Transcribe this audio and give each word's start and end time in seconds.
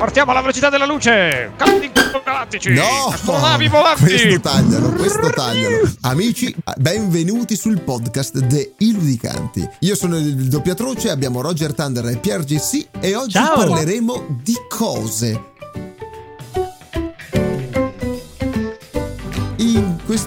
Partiamo 0.00 0.30
alla 0.30 0.40
velocità 0.40 0.70
della 0.70 0.86
luce! 0.86 1.52
Caldi 1.56 1.92
galattici! 2.24 2.72
No! 2.72 3.08
Astronavi 3.12 3.68
volanti! 3.68 4.04
Questo 4.04 4.40
taglialo, 4.40 4.92
questo 4.92 5.28
taglialo. 5.28 5.92
Amici, 6.00 6.56
benvenuti 6.78 7.54
sul 7.54 7.82
podcast 7.82 8.46
The 8.46 8.76
Illudicanti. 8.78 9.68
Io 9.80 9.94
sono 9.94 10.16
il 10.16 10.48
doppiatroce, 10.48 11.10
abbiamo 11.10 11.42
Roger 11.42 11.74
Thunder 11.74 12.06
e 12.06 12.16
Pierre 12.16 12.44
GC 12.44 12.86
e 12.98 13.14
oggi 13.14 13.32
Ciao. 13.32 13.56
parleremo 13.56 14.38
di 14.42 14.56
cose. 14.70 15.49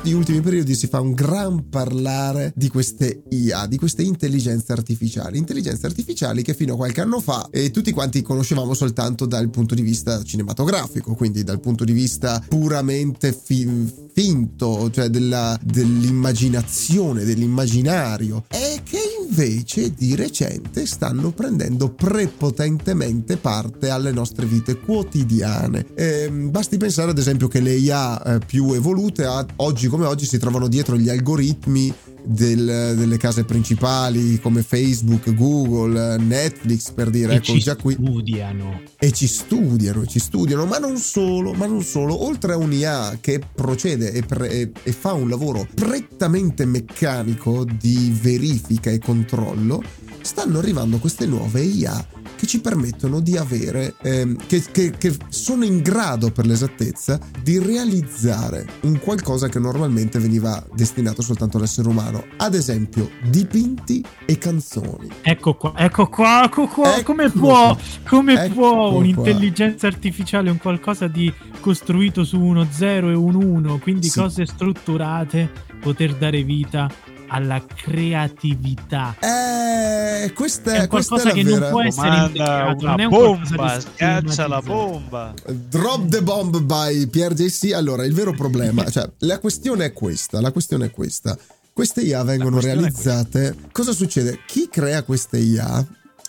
Questi 0.04 0.20
ultimi 0.20 0.41
periodi 0.41 0.75
si 0.75 0.88
fa 0.88 0.99
un 0.99 1.13
gran 1.13 1.69
parlare 1.69 2.51
di 2.57 2.67
queste 2.67 3.23
IA, 3.29 3.67
di 3.67 3.77
queste 3.77 4.01
intelligenze 4.01 4.73
artificiali. 4.73 5.37
Intelligenze 5.37 5.86
artificiali 5.86 6.43
che 6.43 6.54
fino 6.54 6.73
a 6.73 6.75
qualche 6.75 6.99
anno 6.99 7.21
fa 7.21 7.47
eh, 7.49 7.71
tutti 7.71 7.93
quanti 7.93 8.21
conoscevamo 8.21 8.73
soltanto 8.73 9.25
dal 9.25 9.50
punto 9.50 9.75
di 9.75 9.81
vista 9.81 10.21
cinematografico, 10.21 11.15
quindi 11.15 11.43
dal 11.43 11.61
punto 11.61 11.86
di 11.86 11.93
vista 11.93 12.43
puramente 12.50 13.31
fi- 13.31 13.89
finto, 14.14 14.92
cioè 14.92 15.07
della- 15.07 15.57
dell'immaginazione, 15.64 17.23
dell'immaginario, 17.23 18.43
e 18.50 18.81
che 18.83 19.00
invece 19.25 19.93
di 19.93 20.15
recente 20.15 20.86
stanno 20.86 21.31
prendendo 21.31 21.89
prepotentemente 21.89 23.37
parte 23.37 23.89
alle 23.89 24.11
nostre 24.11 24.45
vite 24.45 24.78
quotidiane. 24.79 25.86
Ehm, 25.95 26.51
basti 26.51 26.75
pensare 26.75 27.11
ad 27.11 27.17
esempio 27.17 27.47
che 27.47 27.61
le 27.61 27.73
IA 27.73 28.21
eh, 28.21 28.39
più 28.45 28.73
evolute 28.73 29.25
oggi 29.56 29.92
come 29.93 30.07
oggi 30.07 30.25
si 30.25 30.39
trovano 30.39 30.68
dietro 30.68 30.97
gli 30.97 31.07
algoritmi 31.07 31.93
del- 32.25 32.95
delle 32.97 33.17
case 33.17 33.44
principali 33.44 34.39
come 34.39 34.64
Facebook, 34.64 35.31
Google, 35.36 36.17
Netflix 36.17 36.89
per 36.89 37.11
dire, 37.11 37.34
E 37.34 37.36
ecco 37.36 37.44
ci 37.53 37.59
già 37.59 37.75
qui 37.75 37.94
studiano. 37.94 38.81
e 38.98 39.11
ci 39.11 39.28
studiano, 39.28 40.08
ci 40.08 40.17
studiano, 40.17 40.66
ma 40.66 40.80
non 40.80 40.98
solo, 40.98 41.54
ma 41.54 41.67
non 41.67 41.84
solo, 41.84 42.26
oltre 42.26 42.54
a 42.54 42.58
un'IA 42.58 43.20
che 43.22 43.40
procede 43.54 44.12
e, 44.14 44.23
pre- 44.23 44.50
e- 44.50 44.72
e 44.82 44.92
fa 44.94 45.14
un 45.14 45.30
lavoro 45.30 45.67
prettamente 45.76 46.66
meccanico 46.66 47.64
di 47.80 48.17
verifica 48.20 48.89
e 48.89 48.98
controllo, 48.98 49.84
stanno 50.22 50.58
arrivando 50.58 50.98
queste 50.98 51.28
nuove 51.28 51.62
IA 51.62 52.04
che 52.44 52.49
ci 52.49 52.59
permettono 52.59 53.22
di 53.22 53.38
avere, 53.38 53.95
ehm, 54.02 54.36
che, 54.47 54.61
che- 54.69 54.91
che 54.97 55.16
sono 55.30 55.63
in 55.63 55.81
grado 55.81 56.30
per 56.30 56.45
l'esattezza 56.45 57.17
di 57.41 57.58
realizzare 57.58 58.66
un 58.81 58.99
qualcosa 58.99 59.47
che 59.47 59.59
normalmente 59.59 60.19
veniva 60.19 60.61
destinato 60.73 61.21
soltanto 61.21 61.55
all'essere 61.58 61.88
umano, 61.88 62.25
ad 62.38 62.53
esempio 62.53 63.09
dipinti 63.30 64.03
e 64.25 64.38
canzoni. 64.38 65.08
Ecco 65.21 65.53
qua, 65.55 65.73
ecco 65.77 66.08
qua, 66.08 66.44
ecco 66.44 66.67
qua. 66.67 66.97
Ecco 66.97 67.03
come 67.14 67.31
qua. 67.31 67.39
può, 67.39 67.77
come 68.09 68.33
Ecco 68.45 68.53
può 68.53 68.71
qua. 68.89 68.97
un'intelligenza 68.97 69.88
artificiale, 69.88 70.49
un 70.49 70.58
qualcosa 70.58 71.08
di 71.08 71.31
costruito 71.61 72.25
su 72.25 72.39
uno 72.41 72.67
0 72.69 73.09
e 73.09 73.14
un 73.16 73.36
1, 73.36 73.80
quindi 73.80 74.09
Sì. 74.09 74.19
cose 74.19 74.45
strutturate, 74.45 75.49
poter 75.80 76.16
dare 76.16 76.44
vita 76.44 76.89
alla 77.34 77.64
creatività. 77.66 79.16
Eh, 79.20 80.31
questa 80.34 80.73
È 80.76 80.81
è, 80.81 80.88
questa 80.88 81.16
qualcosa 81.16 81.30
è 81.31 81.34
che 81.34 81.44
non 81.44 81.59
vera. 81.59 81.70
può 81.72 81.81
essere 81.81 82.08
Manda 82.09 82.28
integrato, 82.28 82.86
non 82.86 83.00
è 83.00 83.06
una 83.06 83.17
un 83.17 83.26
qualcosa 83.26 83.56
bomba, 83.56 83.76
di 83.76 83.81
schiaccia 83.81 84.48
la 84.48 84.62
bomba. 84.62 85.34
Drop 85.52 86.08
the 86.09 86.22
bomb 86.22 86.59
by 86.61 87.08
Pierre 87.08 87.34
JC. 87.34 87.73
Allora, 87.73 88.06
il 88.06 88.14
vero 88.14 88.34
problema, 88.34 88.88
cioè, 88.92 89.09
la 89.20 89.39
questione 89.39 89.86
è 89.86 89.94
questa: 89.94 90.39
la 90.42 90.52
questione 90.52 90.86
è 90.86 90.92
questa. 90.92 91.36
Queste 91.73 92.02
IA 92.02 92.23
vengono 92.23 92.59
realizzate. 92.59 93.56
Cosa 93.72 93.94
succede? 93.94 94.42
Chi 94.45 94.70
crea 94.70 95.02
queste 95.02 95.39
IA 95.39 95.84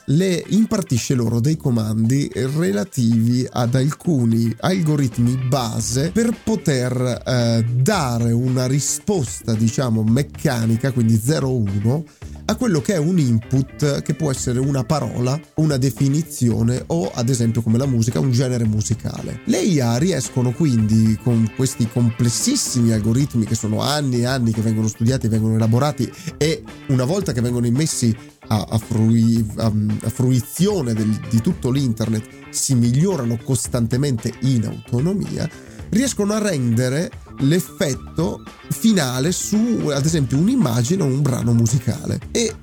le 0.07 0.45
impartisce 0.49 1.15
loro 1.15 1.41
dei 1.41 1.57
comandi 1.57 2.31
relativi 2.35 3.47
ad 3.51 3.75
alcuni 3.75 4.55
algoritmi 4.61 5.37
base 5.49 6.11
per 6.11 6.37
poter 6.43 7.23
eh, 7.25 7.65
dare 7.65 8.33
una 8.33 8.67
risposta, 8.67 9.55
diciamo, 9.55 10.03
meccanica, 10.03 10.93
quindi 10.93 11.15
0-1, 11.15 12.03
a 12.47 12.57
quello 12.57 12.81
che 12.83 12.95
è 12.95 12.99
un 12.99 13.19
input 13.19 14.03
che 14.03 14.15
può 14.15 14.31
essere 14.31 14.59
una 14.59 14.85
parola, 14.85 15.39
una 15.57 15.79
definizione 15.79 16.83
o 16.89 17.11
ad 17.13 17.29
esempio 17.31 17.63
come 17.63 17.79
la 17.79 17.87
musica, 17.87 18.21
un 18.21 18.33
genere 18.33 18.65
musicale. 18.65 19.41
Le 19.47 19.61
IA 19.61 19.97
riescono 19.97 20.53
quindi 20.53 21.19
con 21.23 21.51
questi 21.57 21.89
complessissimi 21.91 22.93
algoritmi 22.93 23.47
che 23.47 23.55
sono 23.55 23.81
anni 23.81 24.21
e 24.21 24.27
anni 24.27 24.53
che 24.53 24.61
vengono 24.61 24.89
studiati, 24.89 25.27
vengono 25.29 25.55
elaborati 25.55 26.11
e 26.37 26.63
una 26.89 27.05
volta 27.05 27.33
che 27.33 27.41
vengono 27.41 27.67
immessi 27.67 28.15
a, 28.49 28.67
a 28.69 28.79
frui- 28.79 29.45
a- 29.57 29.73
a 30.03 30.11
fruizione 30.11 30.93
del- 30.93 31.19
di 31.31 31.41
tutto 31.41 31.71
l'internet 31.71 32.29
si 32.51 32.75
migliorano 32.75 33.39
costantemente 33.43 34.33
in 34.41 34.67
autonomia, 34.67 35.49
riescono 35.89 36.35
a 36.35 36.39
rendere 36.39 37.11
l'effetto 37.41 38.43
finale 38.71 39.33
su 39.33 39.91
ad 39.93 40.05
esempio 40.05 40.39
un'immagine 40.39 41.03
o 41.03 41.07
un 41.07 41.23
brano 41.23 41.53
musicale. 41.53 42.21
E 42.31 42.55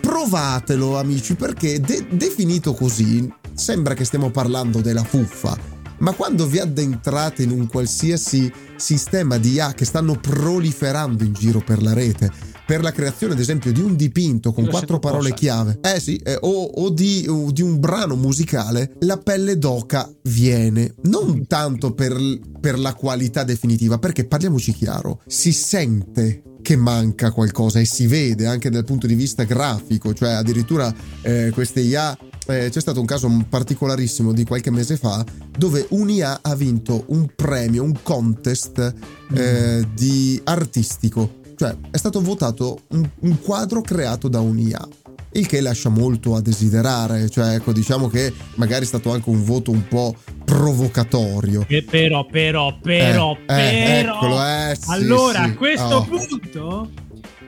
provatelo 0.00 0.98
amici 0.98 1.34
perché 1.34 1.80
de- 1.80 2.06
definito 2.10 2.74
così 2.74 3.32
sembra 3.54 3.94
che 3.94 4.04
stiamo 4.04 4.30
parlando 4.30 4.80
della 4.80 5.02
fuffa 5.02 5.76
ma 5.98 6.12
quando 6.12 6.46
vi 6.46 6.58
addentrate 6.58 7.42
in 7.42 7.50
un 7.50 7.66
qualsiasi 7.66 8.52
sistema 8.76 9.38
di 9.38 9.52
IA 9.52 9.72
che 9.72 9.84
stanno 9.84 10.14
proliferando 10.14 11.24
in 11.24 11.32
giro 11.32 11.60
per 11.60 11.82
la 11.82 11.92
rete 11.92 12.30
per 12.68 12.82
la 12.82 12.92
creazione 12.92 13.32
ad 13.32 13.38
esempio 13.38 13.72
di 13.72 13.80
un 13.80 13.96
dipinto 13.96 14.52
con 14.52 14.66
quattro 14.66 14.98
parole 14.98 15.30
cosa. 15.30 15.40
chiave 15.40 15.78
eh 15.80 15.98
sì 16.00 16.16
eh, 16.16 16.36
o, 16.42 16.64
o 16.64 16.90
di, 16.90 17.24
o 17.26 17.50
di 17.50 17.62
un 17.62 17.80
brano 17.80 18.14
musicale 18.14 18.92
la 19.00 19.16
pelle 19.16 19.56
d'oca 19.56 20.06
viene 20.24 20.92
non 21.04 21.46
tanto 21.46 21.94
per, 21.94 22.14
per 22.60 22.78
la 22.78 22.92
qualità 22.92 23.42
definitiva 23.42 23.96
perché 23.96 24.26
parliamoci 24.26 24.74
chiaro 24.74 25.22
si 25.26 25.50
sente 25.50 26.42
che 26.60 26.76
manca 26.76 27.30
qualcosa 27.30 27.80
e 27.80 27.86
si 27.86 28.06
vede 28.06 28.44
anche 28.44 28.68
dal 28.68 28.84
punto 28.84 29.06
di 29.06 29.14
vista 29.14 29.44
grafico 29.44 30.12
cioè 30.12 30.32
addirittura 30.32 30.94
eh, 31.22 31.50
queste 31.54 31.80
IA 31.80 32.18
eh, 32.48 32.68
c'è 32.68 32.80
stato 32.80 33.00
un 33.00 33.06
caso 33.06 33.30
particolarissimo 33.48 34.34
di 34.34 34.44
qualche 34.44 34.70
mese 34.70 34.98
fa 34.98 35.24
dove 35.56 35.86
un'IA 35.90 36.40
ha 36.42 36.54
vinto 36.54 37.04
un 37.08 37.28
premio, 37.34 37.82
un 37.82 37.94
contest 38.02 38.94
eh, 39.34 39.86
di 39.94 40.40
artistico. 40.44 41.38
Cioè 41.58 41.76
è 41.90 41.96
stato 41.96 42.20
votato 42.20 42.82
un, 42.90 43.08
un 43.20 43.40
quadro 43.40 43.80
creato 43.80 44.28
da 44.28 44.38
un'IA. 44.38 44.86
Il 45.32 45.46
che 45.46 45.60
lascia 45.60 45.88
molto 45.88 46.36
a 46.36 46.40
desiderare, 46.40 47.28
cioè 47.28 47.54
ecco 47.56 47.72
diciamo 47.72 48.08
che 48.08 48.32
magari 48.54 48.84
è 48.84 48.86
stato 48.86 49.12
anche 49.12 49.28
un 49.28 49.44
voto 49.44 49.70
un 49.72 49.86
po' 49.88 50.14
provocatorio. 50.44 51.64
E 51.68 51.82
però, 51.82 52.24
però, 52.26 52.78
però, 52.80 53.36
Eh, 53.46 53.98
eh, 53.98 54.02
però. 54.02 54.14
eccolo, 54.16 54.42
eh, 54.44 54.76
sì, 54.80 54.90
allora, 54.90 55.44
sì. 55.44 55.50
a 55.50 55.54
questo 55.54 55.96
Oh. 55.96 56.04
punto 56.04 56.90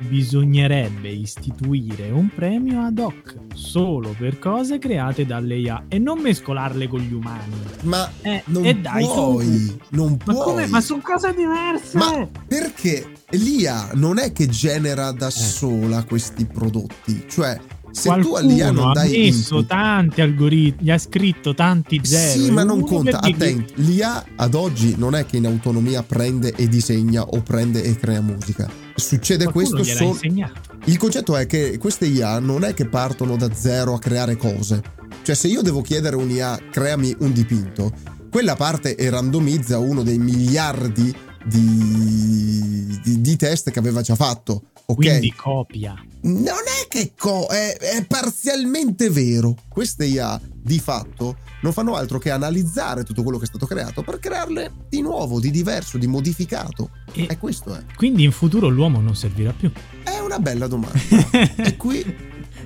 bisognerebbe 0.01 1.09
istituire 1.11 2.11
un 2.11 2.31
premio 2.35 2.81
ad 2.81 2.99
hoc 2.99 3.35
solo 3.55 4.15
per 4.19 4.39
cose 4.39 4.79
create 4.79 5.27
dalle 5.27 5.57
IA 5.57 5.85
e 5.89 5.99
non 5.99 6.21
mescolarle 6.21 6.89
con 6.89 7.01
gli 7.01 7.13
umani. 7.13 7.55
Ma 7.83 8.11
Eh, 8.23 8.43
non 8.47 8.65
e 8.65 8.75
dai, 8.77 9.05
puoi, 9.05 9.79
non 9.91 10.17
Ma 10.25 10.33
puoi. 10.33 10.45
come? 10.45 10.67
Ma 10.67 10.81
sono 10.81 11.01
cose 11.03 11.35
diverse. 11.35 11.97
Ma 11.99 12.27
perché 12.47 13.07
l'IA 13.33 13.91
non 13.95 14.19
è 14.19 14.33
che 14.33 14.49
genera 14.49 15.11
Eh. 15.11 15.15
da 15.15 15.31
sola 15.31 16.05
questi 16.05 16.45
prodotti, 16.47 17.25
cioè 17.29 17.59
se 17.93 18.03
tu 18.03 18.09
Qualcuno 18.09 18.37
all'IA 18.37 18.71
non 18.71 18.91
ha 18.91 18.93
dai 18.93 19.11
messo 19.11 19.55
input, 19.57 19.67
tanti 19.67 20.21
algoritmi, 20.21 20.91
ha 20.91 20.99
scritto 20.99 21.55
tanti 21.55 22.01
zero. 22.05 22.45
sì, 22.45 22.51
ma 22.53 22.63
non 22.63 22.83
conta. 22.83 23.21
Attenti, 23.21 23.73
l'IA 23.77 24.25
ad 24.37 24.55
oggi 24.55 24.95
non 24.97 25.15
è 25.17 25.27
che 25.27 25.39
in 25.39 25.47
autonomia 25.47 26.03
prende 26.05 26.53
e 26.55 26.69
disegna 26.69 27.23
o 27.25 27.43
prende 27.43 27.83
e 27.83 27.97
crea 27.97 28.21
musica. 28.21 28.71
Succede 28.95 29.45
Qualcuno 29.51 29.83
questo 29.83 29.97
solo. 29.97 30.19
Il 30.85 30.97
concetto 30.99 31.37
è 31.37 31.47
che 31.47 31.79
queste 31.79 32.07
IA 32.07 32.39
non 32.39 32.63
è 32.65 32.75
che 32.75 32.87
partono 32.87 33.37
da 33.37 33.53
zero 33.53 33.95
a 33.95 33.99
creare 33.99 34.37
cose. 34.37 34.83
Cioè, 35.23 35.35
se 35.35 35.49
io 35.49 35.61
devo 35.63 35.83
chiedere 35.83 36.15
a 36.17 36.19
un'IA 36.19 36.59
creami 36.71 37.15
un 37.21 37.33
dipinto, 37.33 37.93
quella 38.31 38.55
parte 38.55 38.95
e 38.95 39.11
randomizza 39.11 39.79
uno 39.79 40.03
dei 40.03 40.19
miliardi 40.19 41.13
di, 41.45 43.01
di- 43.03 43.21
di 43.21 43.37
test 43.37 43.71
che 43.71 43.79
aveva 43.79 44.01
già 44.03 44.15
fatto. 44.15 44.63
Ok? 44.87 44.97
Quindi 44.97 45.33
copia. 45.35 45.95
Non 46.23 46.45
è 46.47 46.89
che 46.89 47.13
co- 47.17 47.47
è, 47.47 47.77
è 47.77 48.05
parzialmente 48.07 49.09
vero. 49.11 49.55
Queste 49.69 50.05
IA 50.05 50.41
di 50.53 50.79
fatto 50.81 51.37
non 51.63 51.73
fanno 51.73 51.95
altro 51.95 52.19
che 52.19 52.31
analizzare 52.31 53.05
tutto 53.05 53.23
quello 53.23 53.39
che 53.39 53.45
è 53.45 53.49
stato 53.49 53.67
creato 53.67 54.03
per 54.03 54.19
crearle 54.19 54.73
di 54.89 55.01
nuovo, 55.01 55.39
di 55.39 55.51
diverso, 55.51 55.97
di 55.97 56.07
modificato. 56.09 56.91
E 57.13 57.27
E 57.31 57.39
questo 57.39 57.75
è. 57.75 57.85
quindi 57.97 58.25
in 58.25 58.33
futuro 58.33 58.69
l'uomo 58.69 59.01
non 59.01 59.15
servirà 59.15 59.53
più. 59.53 59.71
È 60.03 60.19
una 60.19 60.39
bella 60.41 60.67
domanda. 60.67 60.99
e 61.57 61.77
qui 61.77 62.01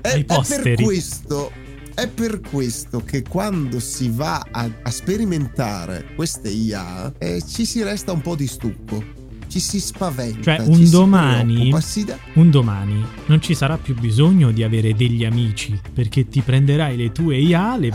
è, 0.00 0.08
è 0.08 0.24
per 0.24 0.74
questo 0.82 1.52
è 1.94 2.08
per 2.08 2.40
questo 2.40 3.02
che 3.04 3.22
quando 3.22 3.78
si 3.80 4.10
va 4.10 4.44
a, 4.50 4.68
a 4.82 4.90
sperimentare 4.90 6.06
queste 6.16 6.48
IA 6.48 7.12
eh, 7.18 7.42
ci 7.46 7.64
si 7.64 7.82
resta 7.82 8.12
un 8.12 8.20
po' 8.20 8.34
di 8.34 8.46
stucco 8.46 9.22
ci 9.46 9.60
si 9.60 9.78
spaventa. 9.78 10.56
Cioè, 10.56 10.64
ci 10.64 10.82
un 10.82 10.90
domani, 10.90 11.70
dà- 12.04 12.18
un 12.32 12.50
domani 12.50 13.04
non 13.26 13.40
ci 13.40 13.54
sarà 13.54 13.78
più 13.78 13.94
bisogno 13.94 14.50
di 14.50 14.64
avere 14.64 14.94
degli 14.94 15.24
amici 15.24 15.78
perché 15.92 16.26
ti 16.26 16.40
prenderai 16.40 16.96
le 16.96 17.12
tue 17.12 17.36
IA, 17.36 17.76
le 17.76 17.92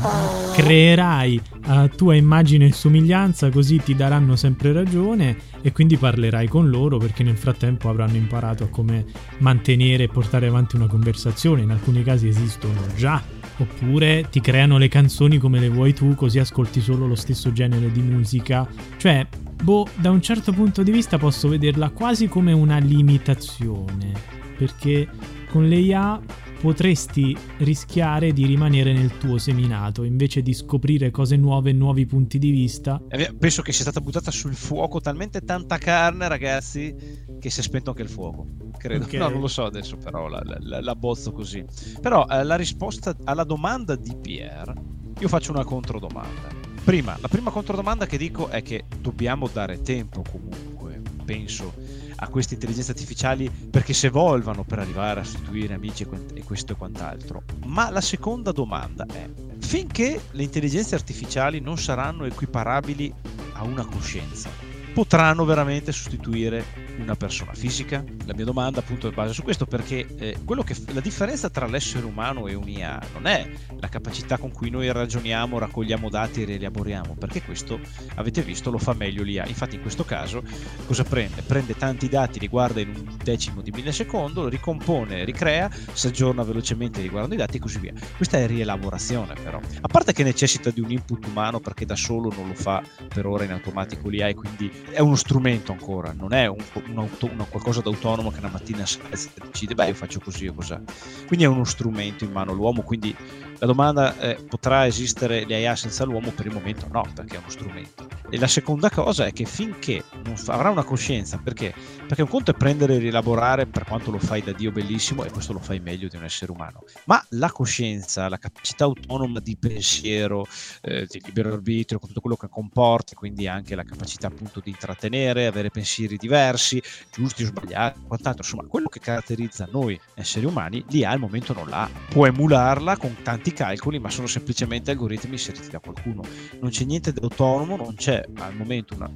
creerai 0.54 1.42
a 1.72 1.88
tua 1.88 2.16
immagine 2.16 2.66
e 2.66 2.72
somiglianza, 2.72 3.52
così 3.52 3.78
ti 3.78 3.96
daranno 3.96 4.36
sempre 4.36 4.74
ragione 4.74 5.38
e 5.62 5.72
quindi 5.72 5.98
parlerai 5.98 6.48
con 6.48 6.68
loro 6.68 6.98
perché 6.98 7.22
nel 7.22 7.38
frattempo 7.38 7.90
avranno 7.90 8.16
imparato 8.16 8.64
a 8.64 8.70
come 8.70 9.06
mantenere 9.38 10.06
e 10.06 10.08
portare 10.08 10.48
avanti 10.48 10.76
una 10.76 10.88
conversazione. 10.88 11.62
In 11.62 11.70
alcuni 11.70 12.04
casi 12.04 12.28
esistono 12.28 12.82
già. 12.96 13.22
Oppure 13.58 14.28
ti 14.32 14.40
creano 14.40 14.78
le 14.78 14.88
canzoni 14.88 15.38
come 15.38 15.60
le 15.60 15.70
vuoi 15.70 15.94
tu, 15.94 16.16
così 16.16 16.40
ascolti 16.40 16.82
solo 16.82 17.06
lo 17.06 17.16
stesso 17.16 17.52
genere 17.52 17.92
di 17.92 18.02
musica. 18.02 18.68
Cioè, 18.98 19.28
boh, 19.62 19.88
da 19.96 20.10
un 20.10 20.22
certo 20.22 20.54
punto 20.54 20.82
di 20.82 20.92
vista 20.92 21.20
posso 21.20 21.50
vederla 21.50 21.90
quasi 21.90 22.28
come 22.28 22.52
una 22.52 22.80
limitazione. 22.80 24.14
Perché 24.58 25.08
con 25.50 25.68
le 25.68 25.78
IA 25.78 26.22
potresti 26.62 27.36
rischiare 27.60 28.34
di 28.34 28.46
rimanere 28.46 28.92
nel 28.94 29.18
tuo 29.18 29.38
seminato 29.38 30.04
invece 30.04 30.42
di 30.42 30.54
scoprire 30.54 31.10
cose 31.10 31.38
nuove, 31.38 31.72
nuovi 31.72 32.06
punti 32.06 32.38
di 32.38 32.52
vista. 32.52 33.02
Eh, 33.08 33.34
Penso 33.38 33.62
che 33.62 33.72
sia 33.72 33.84
stata 33.84 34.02
buttata 34.02 34.30
sul 34.30 34.54
fuoco 34.54 35.00
talmente 35.00 35.42
tanta 35.42 35.78
carne, 35.78 36.28
ragazzi, 36.28 36.94
che 37.40 37.50
si 37.50 37.60
è 37.62 37.64
spento 37.64 37.92
anche 37.92 38.02
il 38.02 38.10
fuoco. 38.10 38.46
Credo. 38.78 39.06
Ok. 39.06 39.14
No, 39.14 39.30
non 39.30 39.40
lo 39.42 39.48
so 39.48 39.64
adesso, 39.66 39.98
però 39.98 40.28
la, 40.28 40.42
la- 40.60 40.82
la 40.82 40.96
bozzo 40.96 41.32
così. 41.32 41.64
Però 42.02 42.26
eh, 42.30 42.44
la 42.44 42.56
risposta 42.56 43.16
alla 43.24 43.44
domanda 43.46 43.96
di 43.96 44.16
Pierre, 44.22 44.74
io 45.20 45.28
faccio 45.30 45.52
una 45.52 45.64
controdomanda. 45.64 46.58
Prima, 46.84 47.18
la 47.22 47.28
prima 47.28 47.52
controdomanda 47.52 48.06
che 48.06 48.18
dico 48.18 48.48
è 48.50 48.62
che 48.64 48.84
dobbiamo 49.02 49.48
dare 49.52 49.82
tempo 49.82 50.24
comunque, 50.30 51.02
penso, 51.24 51.74
a 52.22 52.28
queste 52.28 52.56
intelligenze 52.56 52.92
artificiali 52.92 53.50
perché 53.50 53.94
si 53.94 54.06
evolvano 54.06 54.64
per 54.64 54.80
arrivare 54.80 55.22
a 55.22 55.24
sostituire 55.24 55.74
amici 55.74 56.06
e 56.34 56.44
questo 56.44 56.74
e 56.74 56.76
quant'altro. 56.76 57.44
Ma 57.66 57.90
la 57.90 58.02
seconda 58.02 58.52
domanda 58.52 59.06
è, 59.12 59.30
finché 59.60 60.22
le 60.32 60.44
intelligenze 60.44 60.96
artificiali 60.96 61.60
non 61.60 61.78
saranno 61.78 62.26
equiparabili 62.26 63.14
a 63.54 63.64
una 63.64 63.86
coscienza, 63.86 64.50
potranno 64.94 65.46
veramente 65.46 65.92
sostituire 65.92 66.89
una 67.02 67.16
persona 67.16 67.54
fisica? 67.54 68.04
La 68.26 68.34
mia 68.34 68.46
domanda 68.46 68.80
appunto 68.80 69.08
è 69.08 69.12
basa 69.12 69.34
su 69.34 69.44
questo 69.44 69.66
perché 69.66 70.06
eh, 70.18 70.38
che 70.64 70.76
la 70.94 71.00
differenza 71.00 71.50
tra 71.50 71.66
l'essere 71.66 72.06
umano 72.06 72.48
e 72.48 72.54
un'IA 72.54 73.00
non 73.14 73.28
è 73.28 73.50
la 73.80 73.88
capacità 73.88 74.38
con 74.38 74.52
cui 74.52 74.70
noi 74.70 74.92
ragioniamo, 74.92 75.58
raccogliamo 75.58 76.10
dati 76.10 76.42
e 76.42 76.46
rielaboriamo, 76.46 77.16
perché 77.16 77.42
questo 77.42 77.80
avete 78.16 78.42
visto 78.42 78.70
lo 78.70 78.78
fa 78.78 78.94
meglio 78.94 79.24
l'IA. 79.24 79.48
Infatti 79.48 79.76
in 79.76 79.82
questo 79.82 80.06
caso 80.06 80.44
cosa 80.86 81.04
prende? 81.04 81.42
Prende 81.42 81.76
tanti 81.76 82.08
dati, 82.08 82.40
li 82.40 82.48
guarda 82.48 82.82
in 82.82 82.90
un 82.90 83.18
decimo 83.24 83.62
di 83.62 83.72
millisecondo, 83.72 84.44
lo 84.44 84.50
ricompone, 84.50 85.24
ricrea, 85.24 85.70
si 85.94 86.08
aggiorna 86.08 86.44
velocemente 86.44 87.02
riguardando 87.02 87.36
i 87.36 87.38
dati 87.38 87.58
e 87.58 87.60
così 87.60 87.80
via. 87.80 87.94
Questa 88.16 88.38
è 88.38 88.48
rielaborazione 88.48 89.34
però. 89.42 89.60
A 89.82 89.88
parte 89.88 90.14
che 90.14 90.24
necessita 90.24 90.70
di 90.70 90.82
un 90.82 90.92
input 90.92 91.26
umano 91.26 91.60
perché 91.60 91.86
da 91.86 91.96
solo 91.96 92.32
non 92.36 92.48
lo 92.48 92.56
fa 92.56 92.84
per 93.08 93.26
ora 93.26 93.44
in 93.44 93.52
automatico 93.52 94.10
l'IA 94.10 94.28
e 94.28 94.34
quindi 94.34 94.72
è 94.92 95.00
uno 95.00 95.16
strumento 95.16 95.72
ancora, 95.72 96.14
non 96.14 96.34
è 96.34 96.48
un, 96.48 96.58
un 96.90 96.98
auto- 96.98 97.30
una 97.32 97.46
qualcosa 97.46 97.82
d'autonomo 97.82 98.32
che 98.32 98.40
una 98.40 98.50
mattina 98.50 98.86
si 98.86 99.00
alza 99.10 99.30
e 99.36 99.42
decide, 99.46 99.76
beh 99.76 99.88
io 99.88 99.94
faccio 99.94 100.20
così 100.20 100.48
o 100.48 100.54
cos'è. 100.54 100.80
Quindi 101.28 101.46
è 101.46 101.48
uno 101.48 101.64
strumento 101.64 102.24
in 102.24 102.32
mano 102.32 102.52
all'uomo, 102.52 102.82
quindi 102.82 103.16
la 103.60 103.66
domanda 103.66 104.18
è 104.18 104.38
potrà 104.48 104.86
esistere 104.86 105.44
l'IA 105.44 105.76
senza 105.76 106.06
l'uomo? 106.06 106.32
Per 106.32 106.46
il 106.46 106.54
momento 106.54 106.88
no, 106.92 107.06
perché 107.14 107.36
è 107.36 107.40
uno 107.40 107.50
strumento. 107.50 108.08
E 108.30 108.38
la 108.38 108.48
seconda 108.48 108.90
cosa 108.90 109.26
è 109.26 109.34
che 109.34 109.46
finché 109.46 110.04
non 110.24 110.36
avrà 110.48 110.70
una 110.70 110.84
coscienza, 110.84 111.38
perché? 111.38 111.74
Perché 112.08 112.22
un 112.22 112.30
conto 112.30 112.52
è 112.52 112.54
prendere 112.54 112.96
e 112.96 113.00
rielaborare 113.00 113.68
per 113.68 113.84
quanto 113.84 114.12
lo 114.12 114.20
fai 114.20 114.42
da 114.42 114.54
Dio 114.54 114.72
bellissimo 114.72 115.26
e 115.26 115.32
questo 115.32 115.52
lo 115.52 115.60
fai 115.60 115.80
meglio 115.80 116.08
di 116.08 116.16
un 116.16 116.24
essere 116.24 116.52
umano. 116.52 116.84
Ma 117.06 117.24
la 117.30 117.52
coscienza, 117.52 118.30
la 118.30 118.38
capacità 118.38 118.86
autonoma 118.86 119.40
di 119.40 119.58
pensiero, 119.58 120.46
eh, 120.82 121.06
di 121.08 121.22
libero 121.26 121.52
arbitrio, 121.52 122.00
con 122.00 122.08
tutto 122.08 122.22
quello 122.22 122.38
che 122.38 122.48
comporta, 122.50 123.14
quindi 123.16 123.48
anche 123.48 123.76
la 123.76 123.84
capacità 123.84 124.28
appunto 124.28 124.62
di 124.62 124.70
intrattenere, 124.70 125.48
avere 125.48 125.70
pensieri 125.70 126.16
diversi, 126.16 126.79
giusti 127.12 127.44
o 127.44 127.46
sbagliati, 127.48 128.02
quant'altro, 128.08 128.44
insomma, 128.44 128.68
quello 128.68 128.88
che 128.88 129.00
caratterizza 129.00 129.68
noi 129.72 130.00
esseri 130.16 130.46
umani, 130.46 130.84
l'IA 130.90 131.12
al 131.12 131.20
momento 131.20 131.54
non 131.54 131.68
l'ha. 131.68 131.90
Può 132.10 132.26
emularla 132.26 132.98
con 132.98 133.16
tanti 133.24 133.54
calcoli, 133.54 134.00
ma 134.00 134.10
sono 134.10 134.28
semplicemente 134.28 134.92
algoritmi 134.92 135.34
inseriti 135.34 135.70
da 135.70 135.80
qualcuno. 135.80 136.24
Non 136.60 136.70
c'è 136.70 136.86
niente 136.86 137.12
di 137.14 137.20
autonomo, 137.22 137.76
non 137.76 137.96
c'è 137.96 138.24
al 138.36 138.56
momento 138.56 138.96
una, 138.96 139.10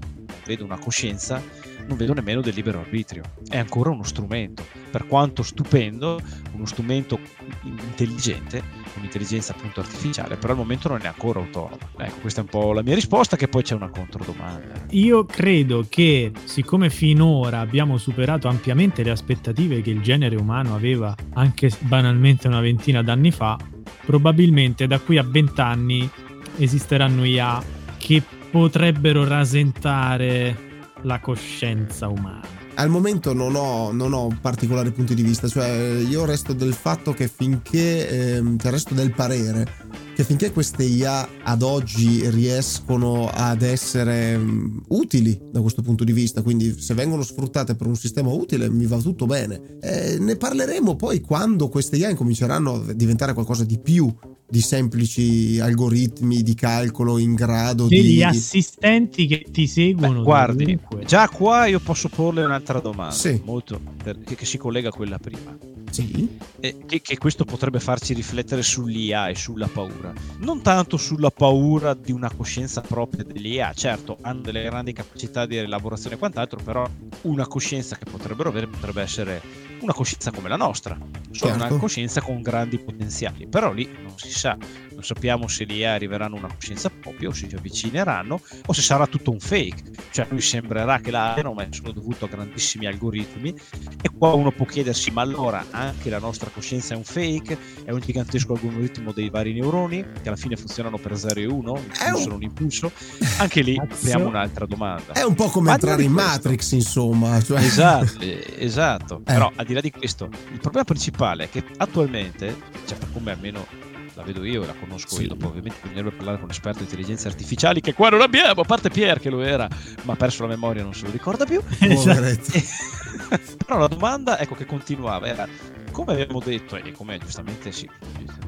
vedo 0.46 0.64
una 0.64 0.80
coscienza, 0.80 1.42
non 1.88 1.98
vedo 1.98 2.14
nemmeno 2.14 2.42
del 2.42 2.54
libero 2.54 2.80
arbitrio. 2.80 3.24
È 3.48 3.58
ancora 3.58 3.90
uno 3.90 4.04
strumento, 4.04 4.64
per 4.90 5.08
quanto 5.08 5.44
stupendo, 5.44 6.22
uno 6.54 6.66
strumento 6.66 7.20
intelligente, 7.64 8.64
un'intelligenza 8.96 9.54
appunto 9.54 9.80
artificiale, 9.80 10.36
però 10.38 10.54
al 10.54 10.60
momento 10.60 10.88
non 10.88 11.00
è 11.02 11.08
ancora 11.08 11.40
autonomo. 11.40 11.78
Ecco, 11.98 12.20
questa 12.22 12.42
è 12.42 12.44
un 12.44 12.50
po' 12.50 12.74
la 12.74 12.82
mia 12.82 12.96
risposta, 12.96 13.36
che 13.36 13.48
poi 13.48 13.64
c'è 13.64 13.76
una 13.76 13.90
controdomanda. 13.90 14.86
Io 14.92 15.26
credo 15.26 15.86
che, 15.90 16.32
siccome 16.44 16.90
finora 16.90 17.60
abbiamo 17.60 17.98
superato 17.98 18.48
ampiamente 18.48 19.04
le 19.04 19.12
aspettative 19.12 19.82
che 19.82 19.90
il 19.90 20.02
genere 20.02 20.36
umano 20.36 20.76
aveva 20.76 21.16
anche 21.34 21.72
banalmente 21.80 22.48
una 22.48 22.62
ventina 22.62 23.02
d'anni 23.02 23.32
fa, 23.32 23.58
probabilmente 24.06 24.88
da 24.88 25.00
qui 25.00 25.18
a 25.18 25.24
vent'anni 25.24 26.10
esisteranno 26.58 27.26
IA 27.26 27.64
che 27.98 28.22
potrebbero 28.52 29.28
rasentare 29.28 30.63
la 31.04 31.20
coscienza 31.20 32.08
umana. 32.08 32.62
Al 32.76 32.90
momento 32.90 33.34
non 33.34 33.56
ho, 33.56 33.92
non 33.92 34.14
ho 34.14 34.36
particolari 34.42 34.92
punti 34.92 35.14
di 35.14 35.22
vista, 35.22 35.48
cioè 35.48 35.70
io 36.08 36.26
resto 36.26 36.54
del 36.54 36.74
fatto 36.74 37.14
che 37.14 37.28
finché, 37.28 38.36
ehm, 38.36 38.58
cioè 38.58 38.72
resto 38.72 38.96
del 38.96 39.12
parere 39.12 39.83
che 40.14 40.24
finché 40.24 40.52
queste 40.52 40.84
IA 40.84 41.28
ad 41.44 41.64
oggi 41.64 42.30
riescono 42.30 43.30
ad 43.34 43.64
essere 43.64 44.38
mm, 44.38 44.78
utili 44.90 45.40
da 45.52 45.62
questo 45.62 45.82
punto 45.82 46.04
di 46.04 46.12
vista, 46.14 46.42
quindi 46.44 46.80
se 46.80 46.94
vengono 46.94 47.24
sfruttate 47.24 47.76
per 47.76 47.88
un 47.88 47.96
sistema 47.96 48.30
utile 48.32 48.70
mi 48.70 48.86
va 48.86 48.98
tutto 49.00 49.26
bene. 49.26 49.78
Eh, 49.82 50.18
ne 50.20 50.36
parleremo 50.36 50.96
poi 50.96 51.20
quando 51.22 51.68
queste 51.70 51.98
IA 51.98 52.10
incominceranno 52.10 52.84
a 52.88 52.94
diventare 52.94 53.34
qualcosa 53.34 53.64
di 53.66 53.80
più 53.80 54.14
di 54.48 54.62
semplici 54.62 55.60
algoritmi 55.60 56.44
di 56.44 56.54
calcolo 56.54 57.18
in 57.18 57.34
grado 57.34 57.88
Degli 57.88 58.16
di... 58.18 58.24
assistenti 58.24 59.26
che 59.26 59.48
ti 59.50 59.66
seguono. 59.66 60.20
Beh, 60.20 60.24
guardi, 60.24 60.80
già 61.06 61.28
qua 61.28 61.66
io 61.66 61.80
posso 61.80 62.08
porle 62.08 62.44
un'altra 62.44 62.80
domanda, 62.80 63.16
Sì. 63.16 63.42
molto, 63.44 63.80
per- 64.04 64.20
che, 64.20 64.36
che 64.36 64.46
si 64.46 64.60
collega 64.60 64.90
a 64.90 64.92
quella 64.92 65.18
prima. 65.18 65.58
Sì, 65.94 66.40
E 66.60 66.86
che, 66.88 67.02
che 67.02 67.18
questo 67.20 67.46
potrebbe 67.46 67.80
farci 67.80 68.16
riflettere 68.16 68.64
sull'IA 68.64 69.28
e 69.28 69.36
sulla 69.36 69.68
paura. 69.68 70.12
Non 70.40 70.64
tanto 70.64 70.98
sulla 70.98 71.30
paura 71.30 71.94
di 71.94 72.12
una 72.12 72.32
coscienza 72.36 72.82
propria 72.82 73.24
dell'IA, 73.24 73.74
certo, 73.74 74.18
hanno 74.22 74.42
delle 74.42 74.64
grandi 74.64 74.92
capacità 74.92 75.46
di 75.46 75.56
elaborazione 75.58 76.16
e 76.16 76.18
quant'altro, 76.18 76.60
però 76.64 76.90
una 77.22 77.46
coscienza 77.46 77.96
che 77.96 78.10
potrebbero 78.10 78.50
avere 78.50 78.66
potrebbe 78.66 79.04
essere 79.04 79.40
una 79.82 79.94
coscienza 79.94 80.32
come 80.32 80.50
la 80.50 80.56
nostra, 80.56 80.98
solo 81.30 81.52
Certo. 81.52 81.68
una 81.68 81.78
coscienza 81.78 82.22
con 82.22 82.42
grandi 82.42 82.80
potenziali. 82.80 83.46
Però 83.46 83.72
lì 83.72 83.88
non 84.02 84.14
si 84.18 84.32
sa, 84.32 84.58
non 84.94 85.04
sappiamo 85.04 85.48
se 85.48 85.64
l'IA 85.64 85.94
arriveranno 85.94 86.36
a 86.36 86.40
una 86.40 86.54
coscienza 86.54 86.90
propria 86.90 87.30
o 87.30 87.34
se 87.34 87.48
ci 87.50 87.56
avvicineranno 87.56 88.40
o 88.66 88.74
se 88.74 88.82
sarà 88.82 89.08
tutto 89.08 89.32
un 89.32 89.40
fake. 89.40 89.92
Cioè, 90.12 90.28
noi 90.30 90.42
sembrerà 90.42 91.00
che 91.00 91.12
l'abbiano, 91.12 91.54
ma 91.54 91.66
sono 91.70 91.92
dovuto 91.92 92.26
a 92.26 92.28
grandissimi 92.28 92.86
algoritmi. 92.86 93.54
E 94.02 94.10
qua 94.18 94.34
uno 94.34 94.52
può 94.52 94.66
chiedersi: 94.66 95.12
ma 95.12 95.22
allora 95.22 95.66
anche 95.72 96.10
la 96.10 96.20
nostra 96.20 96.50
coscienza 96.54 96.94
è 96.94 96.98
un 96.98 97.04
fake? 97.04 97.58
È 97.86 97.92
un 97.92 98.00
gigantesco 98.00 98.54
algoritmo 98.54 99.12
dei 99.12 99.30
vari 99.30 99.54
neuroni 99.54 100.04
che 100.22 100.28
alla 100.28 100.38
fine 100.38 100.56
funzionano 100.56 100.98
per 100.98 101.18
0 101.18 101.40
e 101.40 101.46
1, 101.46 101.76
È 101.76 102.10
un- 102.10 102.20
impulso 102.20 102.34
un 102.34 102.42
impulso? 102.44 102.92
Anche 103.38 103.62
lì 103.62 103.78
apriamo 103.78 104.28
un'altra 104.28 104.66
domanda. 104.66 105.14
è 105.14 105.24
un 105.24 105.36
po' 105.36 105.50
come 105.50 105.68
Ma 105.68 105.74
entrare 105.74 106.04
in 106.04 106.12
Matrix, 106.12 106.72
insomma. 106.72 107.42
Cioè... 107.42 107.60
Esatto, 107.60 108.20
eh, 108.20 108.54
esatto. 108.58 109.18
Eh. 109.20 109.24
Però 109.24 109.52
al 109.56 109.66
di 109.66 109.74
là 109.74 109.82
di 109.82 109.92
questo, 109.92 110.30
il 110.52 110.60
problema 110.60 110.84
principale 110.84 111.46
è 111.46 111.50
che 111.50 111.64
attualmente, 111.78 112.56
cioè 112.86 112.98
come 113.12 113.32
almeno 113.32 113.66
la 114.16 114.24
vedo 114.24 114.44
io 114.44 114.66
la 114.66 114.74
conosco 114.74 115.16
Sì. 115.16 115.24
io, 115.24 115.30
dopo 115.30 115.48
ovviamente 115.48 115.80
bisognerebbe 115.82 116.16
parlare 116.16 116.38
con 116.38 116.46
un 116.46 116.52
esperto 116.52 116.80
di 116.80 116.84
intelligenze 116.86 117.28
artificiali 117.28 117.82
che 117.82 117.94
qua 117.94 118.10
non 118.10 118.22
abbiamo, 118.22 118.62
a 118.62 118.66
parte 118.66 118.90
Pier 118.90 119.20
che 119.20 119.30
lo 119.30 119.42
era, 119.42 119.68
ma 120.04 120.14
ha 120.14 120.16
perso 120.16 120.44
la 120.44 120.50
memoria, 120.50 120.84
non 120.84 120.94
se 120.94 121.06
lo 121.06 121.12
ricorda 121.12 121.46
più. 121.46 121.62
Esatto. 121.80 122.52
Però 123.66 123.78
la 123.80 123.88
domanda 123.88 124.40
ecco 124.40 124.56
che 124.56 124.66
continuava 124.66 125.28
era 125.28 125.48
come 125.92 126.14
abbiamo 126.14 126.40
detto 126.40 126.76
e 126.76 126.92
come 126.92 127.18
giustamente 127.20 127.72
si 127.72 127.90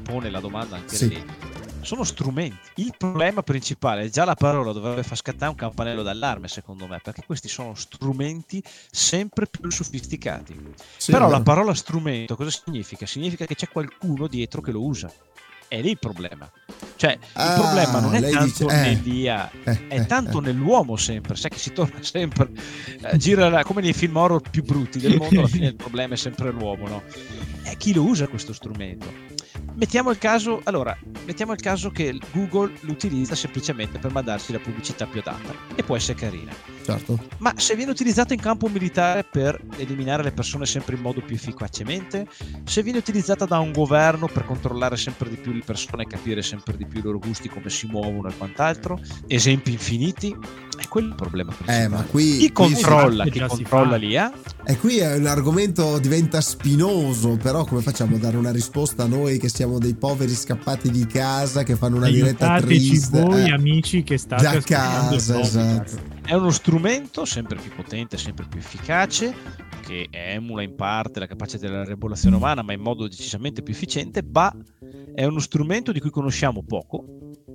pone 0.02 0.30
la 0.30 0.40
domanda 0.40 0.76
anche 0.76 0.96
Sì. 0.96 1.08
lì 1.08 1.24
sono 1.80 2.02
strumenti. 2.02 2.58
Il 2.82 2.94
problema 2.98 3.44
principale, 3.44 4.10
già 4.10 4.24
la 4.24 4.34
parola 4.34 4.72
dovrebbe 4.72 5.04
far 5.04 5.16
scattare 5.16 5.50
un 5.52 5.56
campanello 5.56 6.02
d'allarme 6.02 6.48
secondo 6.48 6.88
me, 6.88 6.98
perché 7.00 7.22
questi 7.24 7.46
sono 7.48 7.76
strumenti 7.76 8.60
sempre 8.90 9.46
più 9.46 9.70
sofisticati. 9.70 10.58
Sì, 10.96 11.12
Però 11.12 11.28
la 11.30 11.40
parola 11.42 11.74
strumento 11.74 12.34
cosa 12.34 12.50
significa? 12.50 13.06
Significa 13.06 13.46
che 13.46 13.54
c'è 13.54 13.68
qualcuno 13.68 14.26
dietro 14.26 14.60
che 14.60 14.72
lo 14.72 14.82
usa. 14.82 15.08
È 15.68 15.80
lì 15.80 15.90
il 15.90 15.98
problema. 15.98 16.50
Cioè, 16.96 17.18
Ah, 17.34 17.54
il 17.54 17.60
problema 17.60 18.00
non 18.00 18.14
è 18.14 18.30
tanto 18.30 18.64
dice- 18.64 18.64
eh. 18.66 18.94
nell'IA, 18.94 19.50
Eh, 19.64 19.86
è 19.88 20.00
eh, 20.00 20.06
tanto 20.06 20.38
eh. 20.38 20.42
nell'uomo 20.46 20.96
sempre. 20.96 21.36
Sai 21.36 21.50
che 21.50 21.58
si 21.58 21.72
torna 21.72 21.98
sempre, 22.02 22.50
eh, 23.02 23.16
gira 23.16 23.62
come 23.64 23.82
nei 23.82 23.92
film 23.92 24.16
horror 24.16 24.40
più 24.48 24.62
brutti 24.62 24.98
del 24.98 25.16
mondo, 25.16 25.40
alla 25.40 25.48
fine 25.48 25.66
il 25.68 25.76
problema 25.76 26.14
è 26.14 26.16
sempre 26.16 26.50
l'uomo, 26.52 26.88
no? 26.88 27.02
È 27.62 27.76
chi 27.76 27.92
lo 27.92 28.02
usa 28.04 28.28
questo 28.28 28.52
strumento. 28.52 29.34
Mettiamo 29.74 30.10
il 30.10 30.16
caso, 30.18 30.60
allora, 30.64 30.96
mettiamo 31.26 31.52
il 31.52 31.60
caso 31.60 31.90
che 31.90 32.18
Google 32.32 32.72
lo 32.80 32.92
utilizza 32.92 33.34
semplicemente 33.34 33.98
per 33.98 34.10
mandarci 34.12 34.52
la 34.52 34.58
pubblicità 34.58 35.04
più 35.06 35.20
adatta 35.20 35.52
e 35.74 35.82
può 35.82 35.96
essere 35.96 36.16
carina. 36.18 36.52
Certo. 36.86 37.18
Ma 37.38 37.52
se 37.56 37.74
viene 37.74 37.90
utilizzato 37.90 38.32
in 38.32 38.40
campo 38.40 38.68
militare 38.68 39.24
per 39.28 39.60
eliminare 39.76 40.22
le 40.22 40.30
persone 40.30 40.66
sempre 40.66 40.94
in 40.94 41.02
modo 41.02 41.20
più 41.20 41.34
efficacemente, 41.34 42.28
se 42.64 42.82
viene 42.84 42.98
utilizzata 42.98 43.44
da 43.44 43.58
un 43.58 43.72
governo 43.72 44.28
per 44.28 44.44
controllare 44.44 44.96
sempre 44.96 45.28
di 45.28 45.36
più 45.36 45.52
le 45.52 45.62
persone 45.64 46.04
e 46.04 46.06
capire 46.06 46.42
sempre 46.42 46.76
di 46.76 46.86
più 46.86 47.00
i 47.00 47.02
loro 47.02 47.18
gusti, 47.18 47.48
come 47.48 47.70
si 47.70 47.86
muovono 47.86 48.28
e 48.28 48.36
quant'altro, 48.36 49.00
esempi 49.26 49.72
infiniti, 49.72 50.36
è 50.78 50.86
quello 50.88 51.08
il 51.08 51.14
problema 51.16 51.50
principale. 51.52 51.84
Eh, 51.84 51.88
ma 51.88 52.02
qui, 52.04 52.36
chi 52.38 52.52
controlla, 52.52 53.24
chi 53.24 53.40
controlla 53.40 53.90
fa. 53.90 53.96
l'IA? 53.96 54.32
e 54.68 54.76
qui 54.78 54.98
è 54.98 55.18
l'argomento 55.18 55.98
diventa 55.98 56.40
spinoso, 56.40 57.36
però 57.36 57.64
come 57.64 57.80
facciamo 57.82 58.16
a 58.16 58.18
dare 58.18 58.36
una 58.36 58.50
risposta 58.52 59.04
a 59.04 59.06
noi 59.06 59.38
che 59.38 59.48
siamo 59.48 59.78
dei 59.78 59.94
poveri 59.94 60.34
scappati 60.34 60.90
di 60.90 61.06
casa 61.06 61.62
che 61.62 61.74
fanno 61.76 61.96
una 61.96 62.08
diretta 62.08 62.52
Aiutateci 62.52 62.88
triste? 62.88 63.20
voi 63.20 63.44
Eh, 63.48 63.52
amici 63.52 64.02
che 64.02 64.18
state 64.18 64.42
da 64.42 64.60
casa, 64.60 65.34
podcast. 65.34 65.56
esatto. 65.56 66.14
È 66.26 66.34
uno 66.34 66.50
strumento 66.50 67.24
sempre 67.24 67.56
più 67.56 67.72
potente, 67.72 68.18
sempre 68.18 68.46
più 68.48 68.58
efficace, 68.58 69.32
che 69.86 70.08
emula 70.10 70.62
in 70.62 70.74
parte 70.74 71.20
la 71.20 71.26
capacità 71.28 71.68
della 71.68 71.84
regolazione 71.84 72.34
umana, 72.34 72.62
ma 72.62 72.72
in 72.72 72.80
modo 72.80 73.06
decisamente 73.06 73.62
più 73.62 73.72
efficiente, 73.72 74.24
ma 74.28 74.52
è 75.14 75.24
uno 75.24 75.38
strumento 75.38 75.92
di 75.92 76.00
cui 76.00 76.10
conosciamo 76.10 76.64
poco, 76.64 77.04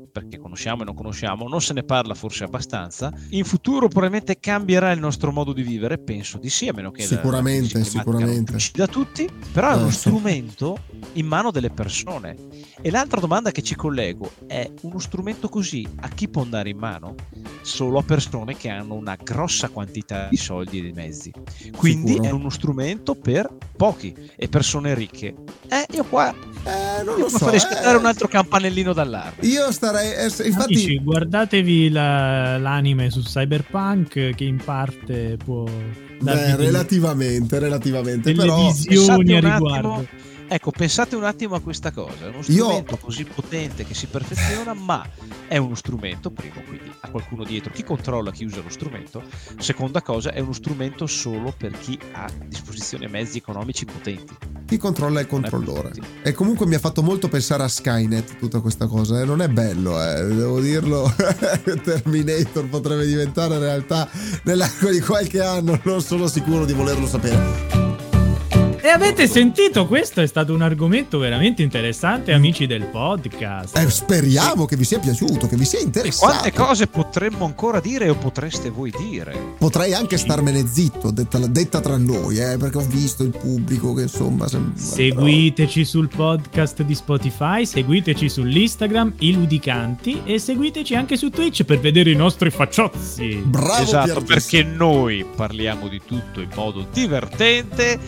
perché 0.09 0.37
conosciamo 0.37 0.83
e 0.83 0.85
non 0.85 0.95
conosciamo, 0.95 1.49
non 1.49 1.59
se 1.59 1.73
ne 1.73 1.83
parla 1.83 2.13
forse 2.13 2.45
abbastanza. 2.45 3.11
In 3.31 3.43
futuro 3.43 3.89
probabilmente 3.89 4.39
cambierà 4.39 4.93
il 4.93 5.01
nostro 5.01 5.33
modo 5.33 5.51
di 5.51 5.63
vivere, 5.63 5.97
penso 5.97 6.37
di 6.37 6.49
sì, 6.49 6.69
a 6.69 6.73
meno 6.73 6.91
che 6.91 7.03
Sicuramente, 7.03 7.77
la 7.77 7.83
sicuramente. 7.83 8.53
uccida 8.53 8.87
tutti, 8.87 9.27
però 9.51 9.71
è 9.71 9.75
uno 9.75 9.89
sì. 9.89 9.97
strumento 9.97 10.83
in 11.13 11.27
mano 11.27 11.51
delle 11.51 11.71
persone. 11.71 12.37
E 12.81 12.89
l'altra 12.89 13.19
domanda 13.19 13.51
che 13.51 13.63
ci 13.63 13.75
collego 13.75 14.31
è 14.47 14.71
uno 14.83 14.99
strumento 14.99 15.49
così 15.49 15.85
a 15.97 16.07
chi 16.07 16.29
può 16.29 16.41
andare 16.41 16.69
in 16.69 16.77
mano? 16.77 17.15
Solo 17.63 17.99
a 17.99 18.03
persone 18.03 18.57
che 18.57 18.69
hanno 18.69 18.95
una 18.95 19.15
grossa 19.21 19.69
quantità 19.69 20.27
di 20.29 20.37
soldi 20.37 20.79
e 20.79 20.81
di 20.81 20.91
mezzi. 20.93 21.31
Quindi 21.75 22.13
Sicuro. 22.13 22.29
è 22.29 22.31
uno 22.31 22.49
strumento 22.49 23.15
per 23.15 23.49
pochi 23.77 24.13
e 24.35 24.47
persone 24.47 24.93
ricche. 24.95 25.35
Eh, 25.69 25.85
io 25.93 26.03
qua 26.05 26.33
Eh, 26.63 27.03
non 27.03 27.17
io 27.17 27.23
lo 27.25 27.29
so. 27.29 27.37
farei 27.37 27.57
eh. 27.57 27.59
scattare 27.59 27.97
un 27.97 28.05
altro 28.05 28.27
campanellino 28.27 28.93
d'allarme. 28.93 29.45
Io 29.47 29.71
starei. 29.71 30.11
eh, 30.11 30.23
infatti, 30.47 30.73
Amici, 30.73 30.99
guardatevi 31.03 31.89
la- 31.89 32.57
l'anime 32.57 33.09
su 33.11 33.21
Cyberpunk 33.21 34.33
che 34.35 34.43
in 34.43 34.59
parte 34.63 35.37
può 35.43 35.63
beh, 36.19 36.55
relativamente, 36.55 37.59
relativamente. 37.59 38.31
delle 38.33 38.41
Però. 38.43 38.71
visioni 38.71 39.35
a 39.35 39.39
riguardo. 39.39 39.93
attimo, 39.93 40.07
ecco, 40.53 40.71
pensate 40.71 41.15
un 41.15 41.23
attimo 41.23 41.55
a 41.55 41.61
questa 41.61 41.91
cosa. 41.91 42.25
È 42.25 42.27
uno 42.27 42.37
Io- 42.47 42.65
strumento 42.65 42.97
così 42.97 43.23
potente 43.23 43.85
che 43.85 43.93
si 43.93 44.07
perfeziona, 44.07 44.73
ma 44.73 45.07
è 45.47 45.57
uno 45.57 45.75
strumento, 45.75 46.29
primo, 46.29 46.61
quindi 46.67 46.91
a 46.99 47.09
qualcuno 47.09 47.43
dietro, 47.45 47.71
chi 47.71 47.83
controlla 47.83 48.31
chi 48.31 48.43
usa 48.43 48.61
lo 48.61 48.69
strumento. 48.69 49.23
Seconda 49.57 50.01
cosa, 50.01 50.33
è 50.33 50.39
uno 50.39 50.53
strumento 50.53 51.07
solo 51.07 51.53
per 51.57 51.77
chi 51.79 51.97
ha 52.11 52.25
a 52.25 52.31
disposizione 52.45 53.07
mezzi 53.07 53.37
economici 53.37 53.85
potenti. 53.85 54.35
Chi 54.65 54.77
controlla 54.77 55.19
il 55.19 55.25
è 55.25 55.29
per 55.29 55.39
controllore. 55.41 55.91
E 56.21 56.31
comunque 56.33 56.65
mi 56.65 56.75
ha 56.75 56.79
fatto 56.79 57.01
molto 57.01 57.27
pensare 57.27 57.63
a 57.63 57.67
Skynet 57.67 58.37
tutta 58.37 58.59
questa 58.61 58.87
cosa. 58.87 59.19
eh. 59.19 59.25
Non 59.25 59.41
è 59.41 59.47
bello, 59.47 60.01
eh. 60.01 60.23
devo 60.27 60.59
dirlo. 60.61 61.13
Terminator 61.83 62.67
potrebbe 62.67 63.05
diventare 63.05 63.57
realtà 63.59 64.09
nell'arco 64.43 64.89
di 64.89 64.99
qualche 65.01 65.41
anno. 65.41 65.79
Non 65.83 66.01
sono 66.01 66.27
sicuro 66.27 66.65
di 66.65 66.73
volerlo 66.73 67.05
sapere. 67.07 67.70
E 68.83 68.87
avete 68.89 69.27
sentito? 69.27 69.85
Questo 69.85 70.21
è 70.21 70.25
stato 70.25 70.55
un 70.55 70.63
argomento 70.63 71.19
veramente 71.19 71.61
interessante, 71.61 72.33
amici 72.33 72.65
del 72.65 72.85
podcast. 72.87 73.77
Eh, 73.77 73.87
speriamo 73.87 74.65
che 74.65 74.75
vi 74.75 74.83
sia 74.85 74.97
piaciuto, 74.97 75.47
che 75.47 75.55
vi 75.55 75.65
sia 75.65 75.77
E 75.77 75.83
interessato. 75.83 76.31
quante 76.31 76.51
cose 76.51 76.87
potremmo 76.87 77.45
ancora 77.45 77.79
dire 77.79 78.09
o 78.09 78.15
potreste 78.15 78.71
voi 78.71 78.91
dire? 78.97 79.37
Potrei 79.59 79.93
anche 79.93 80.17
starmene 80.17 80.65
zitto, 80.65 81.11
detta, 81.11 81.37
detta 81.45 81.79
tra 81.79 81.95
noi, 81.97 82.37
eh, 82.39 82.57
perché 82.57 82.77
ho 82.79 82.85
visto 82.87 83.21
il 83.21 83.29
pubblico 83.29 83.93
che 83.93 84.03
insomma. 84.03 84.47
sembra- 84.47 84.81
Seguiteci 84.81 85.85
sul 85.85 86.07
podcast 86.09 86.81
di 86.81 86.95
Spotify, 86.95 87.67
seguiteci 87.67 88.27
sull'Instagram, 88.29 89.13
i 89.19 89.33
ludicanti 89.33 90.21
e 90.25 90.39
seguiteci 90.39 90.95
anche 90.95 91.17
su 91.17 91.29
Twitch 91.29 91.65
per 91.65 91.79
vedere 91.79 92.09
i 92.09 92.15
nostri 92.15 92.49
facciozzi. 92.49 93.43
Bravo 93.45 93.83
esatto, 93.83 94.21
perché 94.21 94.63
noi 94.63 95.23
parliamo 95.35 95.87
di 95.87 96.01
tutto 96.03 96.41
in 96.41 96.49
modo 96.55 96.87
divertente, 96.91 97.99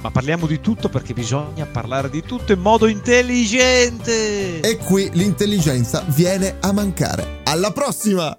ma 0.00 0.10
parliamo 0.10 0.46
di 0.46 0.60
tutto 0.60 0.88
perché 0.88 1.14
bisogna 1.14 1.66
parlare 1.66 2.10
di 2.10 2.22
tutto 2.22 2.52
in 2.52 2.60
modo 2.60 2.86
intelligente. 2.86 4.60
E 4.60 4.76
qui 4.76 5.10
l'intelligenza 5.12 6.04
viene 6.08 6.56
a 6.60 6.72
mancare. 6.72 7.40
Alla 7.44 7.72
prossima! 7.72 8.34